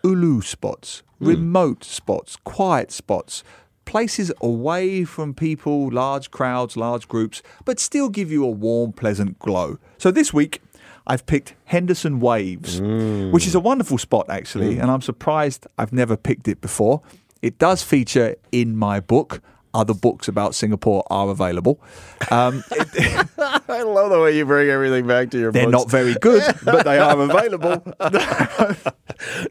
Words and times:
ulu 0.04 0.42
spots, 0.42 1.04
hmm. 1.20 1.28
remote 1.28 1.84
spots, 1.84 2.38
quiet 2.44 2.92
spots, 2.92 3.44
places 3.86 4.32
away 4.42 5.04
from 5.04 5.34
people, 5.34 5.92
large 5.92 6.32
crowds, 6.32 6.78
large 6.78 7.08
groups, 7.08 7.42
but 7.66 7.80
still 7.80 8.10
give 8.10 8.32
you 8.32 8.44
a 8.44 8.50
warm, 8.50 8.92
pleasant 8.92 9.40
glow. 9.40 9.78
So 9.98 10.12
this 10.12 10.34
week, 10.34 10.62
I've 11.06 11.26
picked 11.26 11.56
Henderson 11.66 12.20
Waves, 12.20 12.80
mm. 12.80 13.32
which 13.32 13.46
is 13.46 13.56
a 13.56 13.60
wonderful 13.60 13.98
spot 13.98 14.30
actually, 14.30 14.76
mm. 14.76 14.82
and 14.82 14.90
I'm 14.90 15.02
surprised 15.02 15.68
I've 15.78 15.94
never 15.94 16.16
picked 16.16 16.48
it 16.48 16.62
before. 16.62 17.02
It 17.42 17.58
does 17.60 17.84
feature 17.84 18.36
in 18.52 18.78
my 18.78 19.00
book. 19.00 19.42
Other 19.74 19.94
books 19.94 20.28
about 20.28 20.54
Singapore 20.56 21.04
are 21.10 21.30
available. 21.30 21.82
Um, 22.30 22.64
it- 22.72 23.28
I 23.70 23.82
love 23.82 24.12
the 24.12 24.20
way 24.20 24.38
you 24.38 24.46
bring 24.46 24.70
everything 24.70 25.08
back 25.08 25.32
to 25.32 25.40
your 25.40 25.52
they're 25.52 25.64
books. 25.64 25.72
not 25.72 25.90
very 25.90 26.14
good, 26.22 26.44
but 26.64 26.86
they 26.86 26.98
are 27.00 27.20
available. 27.20 27.82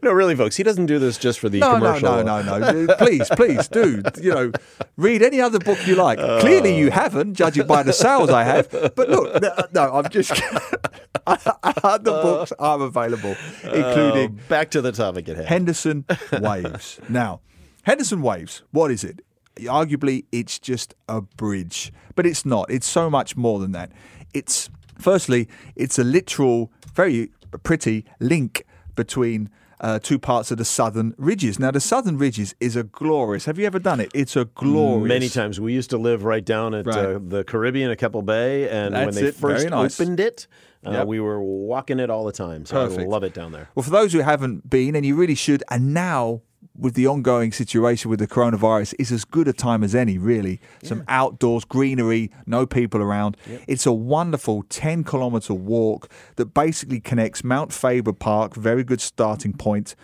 No, 0.02 0.12
really, 0.12 0.36
folks. 0.36 0.56
He 0.56 0.62
doesn't 0.62 0.86
do 0.86 0.98
this 0.98 1.18
just 1.18 1.38
for 1.40 1.48
the 1.48 1.58
No, 1.60 1.72
no, 1.72 1.78
commercial. 1.78 2.24
no, 2.24 2.42
no, 2.42 2.58
no. 2.58 2.94
Please, 2.96 3.28
please 3.30 3.68
do. 3.68 4.02
You 4.20 4.30
know, 4.34 4.52
read 4.96 5.22
any 5.22 5.40
other 5.40 5.58
book 5.58 5.84
you 5.86 5.94
like. 5.96 6.18
Clearly, 6.40 6.76
you 6.76 6.90
haven't, 6.90 7.34
judging 7.34 7.66
by 7.66 7.82
the 7.82 7.92
sales 7.92 8.30
I 8.30 8.44
have. 8.44 8.70
But 8.70 9.08
look, 9.08 9.40
no, 9.42 9.52
no 9.74 9.92
I'm 9.94 10.08
just. 10.10 10.32
other 11.26 12.10
books 12.10 12.52
are 12.58 12.80
available, 12.80 13.36
including 13.64 14.38
Oh, 14.40 14.48
back 14.48 14.70
to 14.72 14.80
the 14.80 14.92
topic 14.92 15.28
at 15.28 15.36
hand. 15.36 15.48
Henderson 15.48 16.04
Waves. 16.40 17.00
Now, 17.08 17.40
Henderson 17.84 18.22
Waves, 18.22 18.62
what 18.72 18.90
is 18.90 19.04
it? 19.04 19.24
Arguably, 19.56 20.24
it's 20.32 20.58
just 20.58 20.94
a 21.08 21.20
bridge, 21.20 21.92
but 22.14 22.26
it's 22.26 22.44
not. 22.44 22.70
It's 22.70 22.86
so 22.86 23.10
much 23.10 23.36
more 23.36 23.58
than 23.58 23.72
that. 23.72 23.92
It's, 24.34 24.70
firstly, 24.98 25.48
it's 25.76 25.98
a 25.98 26.04
literal, 26.04 26.72
very 26.94 27.30
pretty 27.62 28.04
link 28.18 28.64
between 28.94 29.50
uh, 29.80 29.98
two 29.98 30.18
parts 30.18 30.50
of 30.50 30.58
the 30.58 30.64
southern 30.64 31.14
ridges. 31.18 31.58
Now, 31.58 31.70
the 31.72 31.80
southern 31.80 32.16
ridges 32.16 32.54
is 32.60 32.76
a 32.76 32.84
glorious. 32.84 33.46
Have 33.46 33.58
you 33.58 33.66
ever 33.66 33.78
done 33.80 34.00
it? 34.00 34.10
It's 34.14 34.36
a 34.36 34.44
glorious. 34.44 35.08
Many 35.08 35.28
times. 35.28 35.60
We 35.60 35.72
used 35.72 35.90
to 35.90 35.98
live 35.98 36.24
right 36.24 36.44
down 36.44 36.72
at 36.72 36.86
uh, 36.86 37.18
the 37.20 37.42
Caribbean 37.44 37.90
at 37.90 37.98
Keppel 37.98 38.22
Bay, 38.22 38.68
and 38.68 38.94
when 38.94 39.14
they 39.14 39.24
it. 39.24 39.34
First 39.34 39.68
nice. 39.68 40.00
opened 40.00 40.20
it, 40.20 40.46
uh, 40.86 40.92
Yep. 40.92 41.06
we 41.08 41.20
were 41.20 41.42
walking 41.42 41.98
it 41.98 42.10
all 42.10 42.24
the 42.24 42.32
time. 42.32 42.64
So 42.64 42.80
I 42.80 42.86
love 42.86 43.24
it 43.24 43.34
down 43.34 43.52
there. 43.52 43.68
Well, 43.74 43.82
for 43.82 43.90
those 43.90 44.12
who 44.12 44.20
haven't 44.20 44.70
been, 44.70 44.94
and 44.94 45.04
you 45.04 45.16
really 45.16 45.34
should, 45.34 45.64
and 45.68 45.92
now 45.92 46.42
with 46.76 46.94
the 46.94 47.06
ongoing 47.06 47.52
situation 47.52 48.10
with 48.10 48.18
the 48.18 48.26
coronavirus, 48.26 48.94
is 48.98 49.12
as 49.12 49.24
good 49.24 49.48
a 49.48 49.52
time 49.52 49.84
as 49.84 49.94
any, 49.94 50.18
really. 50.18 50.60
Some 50.82 51.04
outdoors 51.08 51.64
greenery, 51.64 52.30
no 52.46 52.66
people 52.66 53.00
around. 53.00 53.36
It's 53.66 53.86
a 53.86 53.92
wonderful 53.92 54.64
10 54.68 55.04
kilometre 55.04 55.54
walk 55.54 56.10
that 56.36 56.46
basically 56.46 57.00
connects 57.00 57.44
Mount 57.44 57.72
Faber 57.72 58.12
Park, 58.12 58.54
very 58.54 58.84
good 58.84 59.00
starting 59.00 59.52
point, 59.52 59.94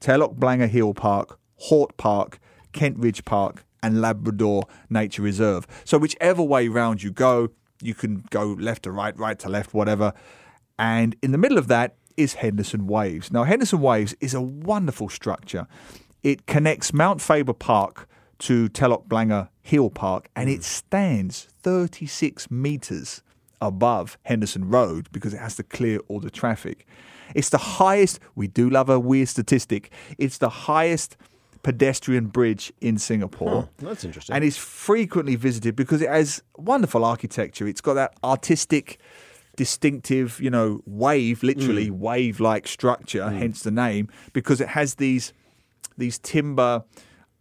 Telok 0.00 0.34
Blangah 0.36 0.68
Hill 0.68 0.94
Park, 0.94 1.38
Hort 1.56 1.96
Park, 1.96 2.38
Kent 2.72 2.98
Ridge 2.98 3.24
Park, 3.24 3.64
and 3.82 4.00
Labrador 4.00 4.64
Nature 4.90 5.22
Reserve. 5.22 5.66
So, 5.84 5.96
whichever 5.98 6.42
way 6.42 6.68
round 6.68 7.02
you 7.02 7.12
go, 7.12 7.50
you 7.80 7.94
can 7.94 8.24
go 8.30 8.56
left 8.58 8.82
to 8.84 8.90
right, 8.90 9.16
right 9.16 9.38
to 9.38 9.48
left, 9.48 9.74
whatever. 9.74 10.12
And 10.78 11.16
in 11.22 11.32
the 11.32 11.38
middle 11.38 11.58
of 11.58 11.68
that 11.68 11.96
is 12.16 12.34
Henderson 12.34 12.86
Waves. 12.86 13.30
Now, 13.30 13.44
Henderson 13.44 13.80
Waves 13.80 14.14
is 14.20 14.34
a 14.34 14.40
wonderful 14.40 15.08
structure. 15.08 15.66
It 16.26 16.46
connects 16.46 16.92
Mount 16.92 17.20
Faber 17.20 17.52
Park 17.52 18.08
to 18.40 18.68
Telok 18.70 19.06
Blangah 19.06 19.48
Hill 19.62 19.90
Park, 19.90 20.28
and 20.34 20.50
it 20.50 20.58
mm. 20.58 20.64
stands 20.64 21.46
36 21.62 22.50
meters 22.50 23.22
above 23.60 24.18
Henderson 24.24 24.68
Road 24.68 25.08
because 25.12 25.32
it 25.32 25.36
has 25.38 25.54
to 25.54 25.62
clear 25.62 26.00
all 26.08 26.18
the 26.18 26.28
traffic. 26.28 26.84
It's 27.36 27.50
the 27.50 27.58
highest, 27.58 28.18
we 28.34 28.48
do 28.48 28.68
love 28.68 28.88
a 28.88 28.98
weird 28.98 29.28
statistic, 29.28 29.92
it's 30.18 30.38
the 30.38 30.48
highest 30.48 31.16
pedestrian 31.62 32.26
bridge 32.26 32.72
in 32.80 32.98
Singapore. 32.98 33.68
That's 33.76 34.02
interesting. 34.02 34.34
And 34.34 34.42
it's 34.42 34.56
frequently 34.56 35.36
visited 35.36 35.76
because 35.76 36.02
it 36.02 36.08
has 36.08 36.42
wonderful 36.56 37.04
architecture. 37.04 37.68
It's 37.68 37.80
got 37.80 37.94
that 37.94 38.14
artistic, 38.24 38.98
distinctive, 39.54 40.40
you 40.40 40.50
know, 40.50 40.80
wave, 40.86 41.44
literally 41.44 41.88
mm. 41.88 41.98
wave 41.98 42.40
like 42.40 42.66
structure, 42.66 43.20
mm. 43.22 43.38
hence 43.38 43.62
the 43.62 43.70
name, 43.70 44.08
because 44.32 44.60
it 44.60 44.70
has 44.70 44.96
these 44.96 45.32
these 45.96 46.18
timber 46.18 46.84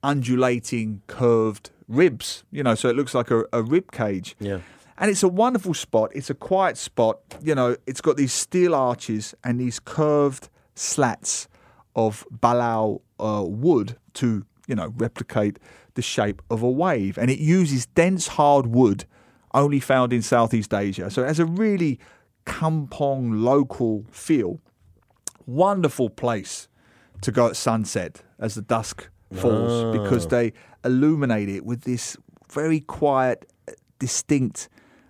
undulating 0.04 1.02
curved 1.08 1.72
ribs, 1.88 2.44
you 2.52 2.64
know, 2.64 2.76
so 2.76 2.90
it 2.90 2.96
looks 2.96 3.14
like 3.14 3.32
a, 3.32 3.44
a 3.52 3.62
rib 3.62 3.92
cage. 3.92 4.36
Yeah. 4.40 4.60
And 4.98 5.12
it's 5.12 5.24
a 5.24 5.28
wonderful 5.28 5.74
spot. 5.74 6.12
It's 6.16 6.30
a 6.30 6.34
quiet 6.34 6.78
spot. 6.78 7.20
You 7.42 7.54
know, 7.54 7.76
it's 7.86 8.02
got 8.02 8.16
these 8.16 8.32
steel 8.32 8.74
arches 8.74 9.36
and 9.44 9.60
these 9.60 9.80
curved 9.80 10.50
slats 10.74 11.48
of 11.96 12.26
balau 12.32 13.02
uh, 13.20 13.44
wood 13.46 13.98
to, 14.14 14.46
you 14.68 14.76
know, 14.76 14.94
replicate 14.96 15.60
the 15.96 16.02
shape 16.02 16.42
of 16.50 16.62
a 16.62 16.70
wave. 16.70 17.18
And 17.18 17.30
it 17.30 17.40
uses 17.40 17.88
dense 17.88 18.28
hard 18.28 18.68
wood 18.68 19.06
only 19.54 19.80
found 19.80 20.14
in 20.14 20.22
Southeast 20.22 20.74
Asia. 20.74 21.10
So 21.10 21.24
it 21.24 21.28
has 21.28 21.40
a 21.40 21.46
really 21.46 22.00
kampong 22.46 23.42
local 23.44 24.06
feel. 24.12 24.60
Wonderful 25.46 26.10
place 26.10 26.68
to 27.22 27.32
go 27.32 27.48
at 27.48 27.56
sunset 27.56 28.22
as 28.40 28.56
the 28.56 28.62
dusk 28.62 29.10
falls 29.34 29.98
because 29.98 30.26
ah. 30.26 30.30
they 30.30 30.54
illuminate 30.84 31.50
it 31.50 31.66
with 31.66 31.82
this 31.82 32.18
very 32.52 32.80
quiet, 32.80 33.52
distinct, 34.00 34.70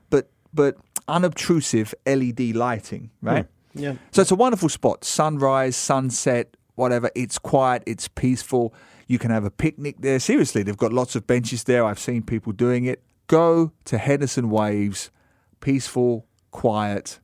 but 0.09 0.29
but 0.53 0.77
unobtrusive 1.07 1.93
LED 2.05 2.55
lighting, 2.55 3.11
hmm. 3.21 3.27
right? 3.27 3.47
Yeah. 3.73 3.95
So 4.11 4.21
it's 4.21 4.31
a 4.31 4.35
wonderful 4.35 4.69
spot. 4.69 5.03
Sunrise, 5.03 5.75
sunset, 5.75 6.55
whatever. 6.75 7.09
It's 7.13 7.37
quiet, 7.37 7.83
it's 7.85 8.07
peaceful. 8.07 8.73
You 9.07 9.19
can 9.19 9.31
have 9.31 9.43
a 9.43 9.51
picnic 9.51 9.97
there. 9.99 10.19
Seriously, 10.19 10.63
they've 10.63 10.77
got 10.77 10.93
lots 10.93 11.15
of 11.15 11.27
benches 11.27 11.65
there. 11.65 11.85
I've 11.85 11.99
seen 11.99 12.23
people 12.23 12.53
doing 12.53 12.85
it. 12.85 13.03
Go 13.27 13.71
to 13.85 13.97
Henderson 13.97 14.49
Waves, 14.49 15.11
peaceful, 15.59 16.25
quiet, 16.51 17.19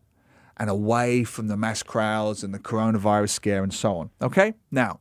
and 0.62 0.70
away 0.70 1.24
from 1.24 1.48
the 1.48 1.58
mass 1.58 1.82
crowds 1.82 2.44
and 2.44 2.54
the 2.54 2.60
coronavirus 2.60 3.30
scare 3.32 3.64
and 3.64 3.74
so 3.74 3.98
on. 3.98 4.10
Okay? 4.22 4.54
Now, 4.70 5.00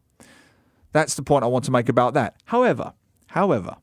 that's 0.92 1.14
the 1.14 1.22
point 1.22 1.44
I 1.44 1.48
want 1.48 1.66
to 1.66 1.70
make 1.70 1.88
about 1.90 2.14
that. 2.14 2.34
However, 2.46 2.94
however, 3.28 3.76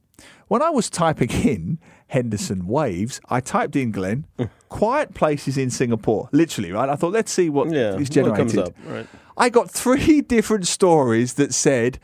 when 0.47 0.63
I 0.63 0.71
was 0.71 0.89
typing 0.89 1.29
in 1.47 1.77
Henderson 2.07 2.65
Waves, 2.65 3.21
I 3.29 3.41
typed 3.41 3.75
in 3.75 3.91
Glenn, 3.91 4.25
quiet 4.69 5.13
places 5.13 5.55
in 5.55 5.69
Singapore. 5.69 6.29
Literally, 6.31 6.71
right? 6.71 6.89
I 6.89 6.95
thought, 6.95 7.13
let's 7.13 7.31
see 7.31 7.49
what 7.49 7.69
Yeah, 7.69 7.93
is 7.95 8.09
what 8.09 8.11
generated. 8.11 8.57
up, 8.59 8.73
right. 8.85 9.07
I 9.37 9.49
got 9.49 9.69
three 9.69 10.21
different 10.35 10.65
stories 10.65 11.35
that 11.35 11.53
said 11.53 11.99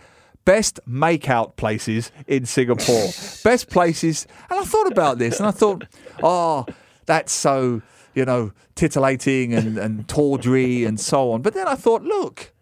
best 0.46 0.80
makeout 0.88 1.56
places 1.56 2.12
in 2.28 2.46
Singapore. 2.46 3.08
best 3.44 3.70
places. 3.72 4.28
And 4.52 4.60
I 4.60 4.64
thought 4.66 4.92
about 4.92 5.18
this 5.18 5.40
and 5.40 5.48
I 5.48 5.52
thought, 5.52 5.86
oh, 6.22 6.66
that's 7.08 7.32
so, 7.32 7.82
you 8.14 8.26
know, 8.26 8.52
titillating 8.76 9.54
and, 9.54 9.78
and 9.78 10.08
tawdry 10.08 10.86
and 10.86 11.00
so 11.00 11.32
on. 11.32 11.42
But 11.42 11.54
then 11.54 11.68
I 11.68 11.76
thought, 11.76 12.04
look, 12.04 12.54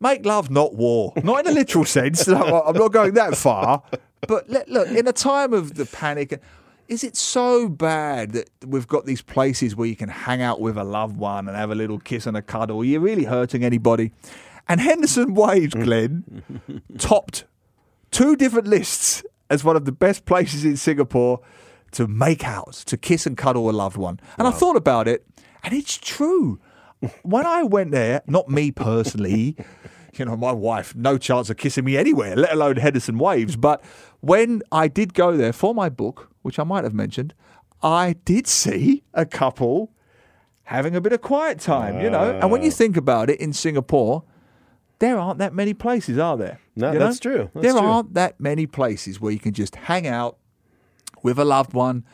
make 0.00 0.24
love, 0.24 0.50
not 0.50 0.74
war. 0.74 1.12
Not 1.22 1.40
in 1.40 1.52
a 1.52 1.54
literal 1.54 1.84
sense. 1.84 2.26
I'm 2.28 2.76
not 2.76 2.92
going 2.92 3.14
that 3.14 3.36
far. 3.36 3.82
But 4.26 4.48
let, 4.48 4.68
look, 4.68 4.88
in 4.88 5.06
a 5.06 5.12
time 5.12 5.52
of 5.52 5.74
the 5.74 5.86
panic, 5.86 6.40
is 6.88 7.04
it 7.04 7.16
so 7.16 7.68
bad 7.68 8.32
that 8.32 8.50
we've 8.66 8.86
got 8.86 9.04
these 9.04 9.22
places 9.22 9.76
where 9.76 9.86
you 9.86 9.96
can 9.96 10.08
hang 10.08 10.42
out 10.42 10.60
with 10.60 10.76
a 10.76 10.84
loved 10.84 11.16
one 11.16 11.46
and 11.46 11.56
have 11.56 11.70
a 11.70 11.74
little 11.74 11.98
kiss 11.98 12.26
and 12.26 12.36
a 12.36 12.42
cuddle? 12.42 12.80
Are 12.80 12.84
you 12.84 13.00
really 13.00 13.24
hurting 13.24 13.64
anybody? 13.64 14.12
And 14.68 14.80
Henderson 14.80 15.34
Waves, 15.34 15.74
Glenn, 15.74 16.42
topped 16.98 17.44
two 18.10 18.36
different 18.36 18.66
lists 18.66 19.22
as 19.50 19.64
one 19.64 19.76
of 19.76 19.84
the 19.84 19.92
best 19.92 20.24
places 20.24 20.64
in 20.64 20.76
Singapore 20.76 21.40
to 21.92 22.06
make 22.06 22.44
out, 22.44 22.72
to 22.86 22.96
kiss 22.96 23.26
and 23.26 23.36
cuddle 23.36 23.68
a 23.68 23.72
loved 23.72 23.96
one. 23.96 24.20
And 24.38 24.46
I 24.46 24.50
thought 24.50 24.76
about 24.76 25.08
it, 25.08 25.26
and 25.62 25.72
it's 25.74 25.96
true. 25.98 26.60
When 27.22 27.46
I 27.46 27.62
went 27.62 27.92
there, 27.92 28.22
not 28.26 28.48
me 28.48 28.70
personally, 28.72 29.56
you 30.14 30.24
know, 30.24 30.36
my 30.36 30.52
wife, 30.52 30.94
no 30.96 31.16
chance 31.18 31.48
of 31.50 31.56
kissing 31.56 31.84
me 31.84 31.96
anywhere, 31.96 32.34
let 32.36 32.52
alone 32.52 32.76
Henderson 32.76 33.18
Waves. 33.18 33.56
But 33.56 33.82
when 34.20 34.62
I 34.72 34.88
did 34.88 35.14
go 35.14 35.36
there 35.36 35.52
for 35.52 35.74
my 35.74 35.88
book, 35.88 36.30
which 36.42 36.58
I 36.58 36.64
might 36.64 36.84
have 36.84 36.94
mentioned, 36.94 37.34
I 37.82 38.14
did 38.24 38.46
see 38.48 39.04
a 39.14 39.24
couple 39.24 39.92
having 40.64 40.96
a 40.96 41.00
bit 41.00 41.12
of 41.12 41.22
quiet 41.22 41.60
time, 41.60 42.00
you 42.00 42.10
know. 42.10 42.36
And 42.42 42.50
when 42.50 42.62
you 42.62 42.70
think 42.70 42.96
about 42.96 43.30
it 43.30 43.40
in 43.40 43.52
Singapore, 43.52 44.24
there 44.98 45.16
aren't 45.18 45.38
that 45.38 45.54
many 45.54 45.72
places, 45.74 46.18
are 46.18 46.36
there? 46.36 46.58
No, 46.74 46.92
You 46.92 46.98
know? 46.98 47.06
that's 47.06 47.20
true. 47.20 47.50
That's 47.54 47.64
there 47.64 47.72
true. 47.72 47.80
aren't 47.88 48.14
that 48.14 48.40
many 48.40 48.66
places 48.66 49.20
where 49.20 49.32
you 49.32 49.38
can 49.38 49.52
just 49.54 49.76
hang 49.76 50.06
out 50.08 50.36
with 51.22 51.38
a 51.38 51.44
loved 51.44 51.72
one, 51.72 52.04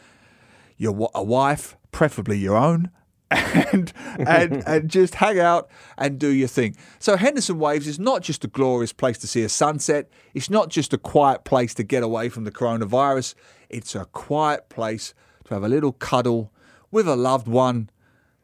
your 0.76 1.10
a 1.14 1.22
wife, 1.22 1.76
preferably 1.92 2.38
your 2.38 2.56
own, 2.56 2.90
and 3.30 3.92
and 4.18 4.62
and 4.66 4.90
just 4.90 5.16
hang 5.16 5.38
out 5.38 5.68
and 5.96 6.18
do 6.18 6.28
your 6.28 6.48
thing. 6.48 6.76
So 6.98 7.16
Henderson 7.16 7.58
Waves 7.58 7.86
is 7.86 7.98
not 7.98 8.22
just 8.22 8.44
a 8.44 8.48
glorious 8.48 8.92
place 8.92 9.18
to 9.18 9.26
see 9.26 9.42
a 9.42 9.48
sunset. 9.48 10.08
It's 10.34 10.50
not 10.50 10.68
just 10.68 10.92
a 10.92 10.98
quiet 10.98 11.44
place 11.44 11.74
to 11.74 11.82
get 11.82 12.02
away 12.02 12.28
from 12.28 12.44
the 12.44 12.52
coronavirus. 12.52 13.34
It's 13.68 13.94
a 13.94 14.04
quiet 14.06 14.68
place 14.68 15.14
to 15.44 15.54
have 15.54 15.64
a 15.64 15.68
little 15.68 15.92
cuddle 15.92 16.52
with 16.90 17.08
a 17.08 17.16
loved 17.16 17.48
one 17.48 17.90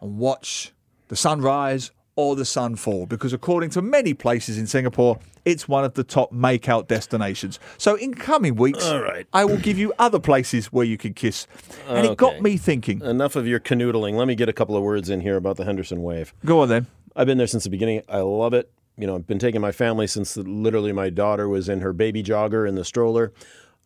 and 0.01 0.19
watch 0.19 0.73
the 1.09 1.17
sunrise 1.17 1.91
or 2.21 2.37
the 2.37 2.45
sun 2.45 2.77
fall 2.77 3.07
because 3.07 3.33
according 3.33 3.71
to 3.71 3.81
many 3.81 4.13
places 4.13 4.59
in 4.59 4.67
Singapore 4.67 5.19
it's 5.47 5.67
one 5.67 5.85
of 5.85 5.95
the 5.95 6.05
top 6.05 6.31
make-out 6.33 6.87
destinations. 6.87 7.59
So 7.79 7.95
in 7.95 8.13
coming 8.13 8.57
weeks 8.57 8.87
right. 8.91 9.27
I 9.33 9.47
will 9.47 9.57
give 9.57 9.79
you 9.79 9.93
other 9.99 10.19
places 10.19 10.67
where 10.67 10.85
you 10.85 10.99
can 10.99 11.15
kiss. 11.15 11.47
And 11.89 12.07
it 12.07 12.19
got 12.19 12.43
me 12.43 12.59
thinking. 12.59 13.01
Enough 13.01 13.37
of 13.37 13.47
your 13.47 13.59
canoodling. 13.59 14.15
Let 14.15 14.29
me 14.29 14.35
get 14.35 14.51
a 14.51 14.53
couple 14.53 14.77
of 14.77 14.83
words 14.83 15.09
in 15.09 15.23
here 15.23 15.37
about 15.37 15.57
the 15.57 15.65
Henderson 15.65 16.03
Wave. 16.03 16.35
Go 16.45 16.61
on 16.61 16.69
then. 16.69 16.87
I've 17.17 17.27
been 17.27 17.39
there 17.39 17.47
since 17.47 17.65
the 17.65 17.71
beginning. 17.71 18.03
I 18.09 18.19
love 18.19 18.53
it. 18.53 18.71
You 18.99 19.07
know, 19.07 19.17
I've 19.17 19.27
been 19.27 19.39
taking 19.39 19.63
my 19.63 19.73
family 19.73 20.07
since 20.07 20.37
literally 20.37 20.93
my 20.93 21.09
daughter 21.09 21.49
was 21.49 21.71
in 21.71 21.81
her 21.81 21.95
baby 21.95 22.23
jogger 22.23 22.69
in 22.69 22.75
the 22.75 22.85
stroller. 22.85 23.33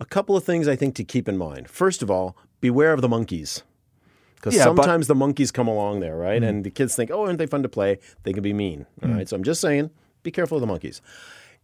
A 0.01 0.05
couple 0.05 0.37
of 0.37 0.43
things 0.43 0.67
I 0.67 0.75
think 0.75 0.97
to 0.97 1.05
keep 1.05 1.29
in 1.29 1.39
mind. 1.39 1.71
First 1.71 2.03
of 2.03 2.11
all, 2.11 2.37
beware 2.61 2.93
of 2.93 3.01
the 3.01 3.09
monkeys. 3.09 3.63
Because 4.45 4.59
Yeah, 4.59 4.67
but- 4.67 4.83
sometimes 4.83 5.07
the 5.07 5.15
monkeys 5.15 5.51
come 5.51 5.67
along 5.69 6.01
there, 6.01 6.17
right? 6.19 6.43
Mm-hmm. 6.43 6.49
And 6.49 6.65
the 6.65 6.71
kids 6.71 6.95
think, 6.95 7.11
oh, 7.11 7.25
aren't 7.25 7.39
they 7.39 7.47
fun 7.47 7.63
to 7.63 7.69
play? 7.69 7.99
They 8.25 8.35
can 8.35 8.43
be 8.43 8.53
mean. 8.53 8.85
All 9.03 9.09
right. 9.09 9.21
Mm-hmm. 9.21 9.27
So 9.27 9.37
I'm 9.37 9.43
just 9.43 9.63
saying, 9.63 9.89
be 10.23 10.31
careful 10.31 10.59
of 10.59 10.61
the 10.61 10.67
monkeys. 10.67 11.01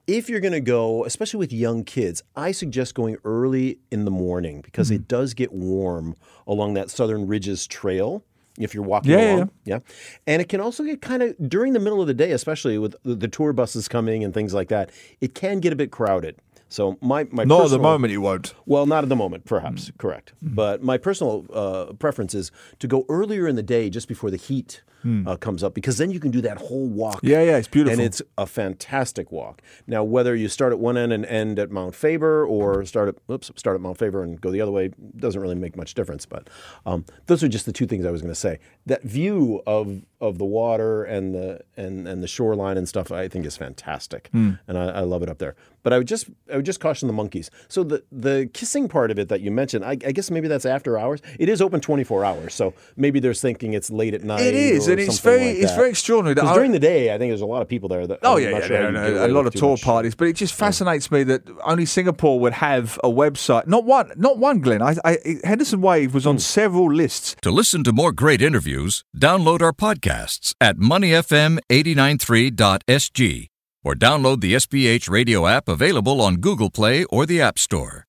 If 0.07 0.31
you're 0.31 0.41
going 0.41 0.55
to 0.55 0.63
go, 0.63 1.05
especially 1.05 1.39
with 1.39 1.53
young 1.53 1.85
kids, 1.85 2.23
I 2.35 2.53
suggest 2.53 2.95
going 2.95 3.19
early 3.23 3.81
in 3.91 4.07
the 4.07 4.11
morning 4.11 4.63
because 4.63 4.91
it 4.91 5.03
mm-hmm. 5.03 5.09
does 5.09 5.35
get 5.35 5.53
warm 5.53 6.17
along 6.47 6.73
that 6.75 6.89
Southern 6.89 7.27
Ridges 7.27 7.67
Trail. 7.67 8.25
If 8.59 8.73
you're 8.73 8.83
walking 8.83 9.13
Yeah, 9.13 9.19
yeah, 9.19 9.35
along, 9.35 9.51
yeah. 9.65 9.79
And 10.27 10.41
it 10.41 10.49
can 10.49 10.63
also 10.63 10.83
get 10.83 11.03
kind 11.03 11.23
of 11.23 11.37
during 11.51 11.75
the 11.75 11.81
middle 11.81 12.01
of 12.01 12.07
the 12.07 12.15
day, 12.15 12.33
especially 12.33 12.79
with 12.79 12.97
the, 13.05 13.15
the 13.15 13.29
tour 13.29 13.53
buses 13.53 13.89
coming 13.89 14.25
and 14.25 14.33
things 14.33 14.55
like 14.55 14.69
that. 14.69 14.91
It 15.21 15.35
can 15.35 15.61
get 15.61 15.73
a 15.73 15.77
bit 15.77 15.91
crowded. 15.91 16.37
So 16.71 16.97
my 17.01 17.27
my 17.31 17.45
Not 17.45 17.65
at 17.65 17.71
the 17.71 17.79
moment 17.79 18.13
you 18.13 18.21
won't. 18.21 18.55
Well, 18.65 18.87
not 18.87 19.03
at 19.03 19.09
the 19.09 19.17
moment, 19.17 19.45
perhaps. 19.45 19.91
Mm. 19.91 19.99
Correct. 19.99 20.33
But 20.41 20.83
my 20.83 20.97
personal 20.99 21.45
uh, 21.53 21.93
preference 21.95 22.33
is 22.35 22.53
to 22.79 22.87
go 22.87 23.05
earlier 23.09 23.49
in 23.49 23.57
the 23.57 23.63
day, 23.63 23.91
just 23.91 24.09
before 24.09 24.31
the 24.31 24.37
heat 24.37 24.83
uh, 25.27 25.37
comes 25.37 25.65
up, 25.65 25.75
because 25.75 25.99
then 25.99 26.11
you 26.11 26.21
can 26.21 26.31
do 26.31 26.41
that 26.43 26.59
whole 26.59 26.87
walk. 26.87 27.21
Yeah, 27.23 27.43
yeah, 27.43 27.57
it's 27.57 27.67
beautiful. 27.67 27.99
And 27.99 28.07
it's 28.07 28.21
a 28.37 28.47
fantastic 28.47 29.33
walk. 29.33 29.63
Now, 29.87 30.05
whether 30.05 30.37
you 30.37 30.49
start 30.49 30.73
at 30.73 30.79
one 30.79 30.97
end 30.97 31.13
and 31.13 31.25
end 31.27 31.59
at 31.59 31.71
Mount 31.71 31.95
Faber, 31.95 32.47
or 32.47 32.85
start 32.85 33.09
at 33.09 33.17
oops, 33.31 33.51
start 33.57 33.75
at 33.75 33.81
Mount 33.81 33.99
Faber 33.99 34.23
and 34.23 34.41
go 34.41 34.51
the 34.51 34.61
other 34.61 34.71
way, 34.73 34.91
doesn't 35.17 35.41
really 35.41 35.55
make 35.57 35.77
much 35.77 35.95
difference. 35.95 36.25
But 36.25 36.49
um, 36.87 37.05
those 37.27 37.43
are 37.43 37.49
just 37.49 37.67
the 37.67 37.73
two 37.73 37.87
things 37.87 38.05
I 38.05 38.11
was 38.11 38.23
going 38.23 38.33
to 38.33 38.41
say. 38.41 38.59
That 38.87 39.03
view 39.03 39.63
of 39.67 40.03
of 40.21 40.39
the 40.39 40.45
water 40.45 41.03
and 41.05 41.35
the 41.35 41.61
and 41.77 42.07
and 42.07 42.23
the 42.23 42.29
shoreline 42.29 42.77
and 42.77 42.89
stuff, 42.89 43.11
I 43.11 43.29
think 43.29 43.47
is 43.47 43.57
fantastic, 43.57 44.29
Hmm. 44.33 44.53
and 44.69 44.77
I, 44.79 44.87
I 44.87 45.01
love 45.01 45.23
it 45.23 45.29
up 45.31 45.39
there. 45.39 45.55
But 45.83 45.95
I 45.95 45.99
would 45.99 46.07
just 46.09 46.29
I 46.53 46.57
would 46.57 46.67
just 46.67 46.79
caution 46.79 47.07
the 47.07 47.15
monkeys. 47.15 47.51
So 47.69 47.83
the 47.85 48.03
the 48.13 48.51
kissing 48.53 48.87
part 48.87 49.11
of 49.11 49.19
it 49.19 49.29
that 49.31 49.41
you 49.41 49.51
mentioned, 49.51 49.83
I, 49.83 49.93
I 49.93 50.13
guess 50.13 50.31
maybe 50.31 50.47
that's 50.47 50.67
after 50.67 50.99
hours. 50.99 51.23
It 51.39 51.49
is 51.49 51.63
open 51.63 51.81
twenty 51.81 52.05
four 52.05 52.23
hours, 52.23 52.53
so 52.55 52.75
maybe 52.97 53.19
they're 53.19 53.33
thinking 53.33 53.73
it's 53.73 53.91
late 53.91 54.13
at 54.13 54.23
night. 54.23 54.43
It 54.43 54.55
is, 54.55 54.89
or 54.89 54.93
and 54.93 55.01
it's 55.01 55.21
very 55.21 55.47
like 55.55 55.57
it's 55.57 55.75
very 55.75 55.89
extraordinary. 55.91 56.35
that 56.35 56.43
'Cause 56.43 56.51
I- 56.51 56.55
during 56.55 56.73
the 56.73 56.79
day, 56.79 57.15
I 57.15 57.19
think 57.19 57.31
there's 57.31 57.41
a 57.41 57.47
lot 57.47 57.63
of 57.63 57.69
people 57.69 57.89
there. 57.89 58.07
That 58.07 58.19
Oh 58.23 58.37
I'm 58.37 58.43
yeah, 58.43 58.51
not 58.51 58.61
yeah, 58.61 58.67
sure 58.67 58.83
how 58.83 58.91
no, 58.91 59.11
no, 59.11 59.27
a 59.27 59.29
lot 59.29 59.47
of 59.47 59.55
tour 59.55 59.71
much. 59.71 59.83
parties, 59.83 60.15
but 60.15 60.29
it 60.29 60.35
just 60.37 60.53
fascinates 60.53 61.11
me 61.11 61.23
that 61.25 61.43
only 61.65 61.87
Singapore 61.87 62.39
would 62.41 62.53
have 62.55 62.99
a 63.03 63.09
website. 63.09 63.67
Not 63.67 63.85
one, 63.87 64.13
not 64.17 64.37
one. 64.37 64.61
Glenn, 64.61 64.83
I, 64.83 64.97
I, 65.03 65.17
Henderson 65.45 65.81
Wave 65.81 66.13
was 66.13 66.27
on 66.27 66.35
Hmm. 66.35 66.39
several 66.41 66.93
lists. 66.93 67.37
To 67.41 67.51
listen 67.51 67.85
to 67.85 67.93
more 67.93 68.13
great 68.13 68.43
interviews, 68.43 69.03
download 69.17 69.63
our 69.63 69.73
podcasts 70.11 70.55
at 70.61 70.77
moneyfm893.sg 70.77 73.47
or 73.83 73.95
download 73.95 74.41
the 74.41 74.53
SPH 74.55 75.09
radio 75.09 75.47
app 75.47 75.69
available 75.69 76.21
on 76.21 76.37
Google 76.37 76.71
Play 76.71 77.05
or 77.05 77.25
the 77.27 77.41
App 77.41 77.59
Store. 77.59 78.07